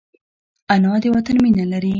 [0.73, 1.89] انا د وطن مینه لري